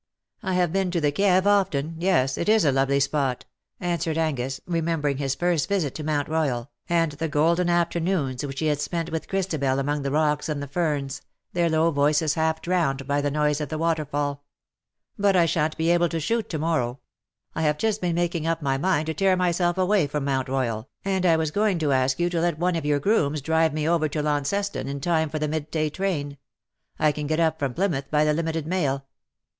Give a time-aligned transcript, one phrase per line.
[0.43, 3.43] ^^" I have been to the Kieve, often— yes, it is a lovely spot/'
[3.79, 8.61] answered Angus, remembering his first visit to Mount Boyal, and the golden after noons which
[8.61, 11.53] he had spent with Christabel among the "who knows not CIRCE?" 269 rocks and the
[11.53, 14.43] fernsj their low voices half drowned by the noise of the waterfall."
[15.19, 16.99] But I shan^t be able to shoot to morrow.
[17.53, 20.87] I have just been making up my mind to tear myself away from Mount Royal^
[21.05, 23.87] and I was going to ask you to let one of your grooms drive me
[23.87, 26.39] over to Launceston in time for the mid day train.
[26.97, 29.05] I can get up from Plymouth by the Limited Mail.''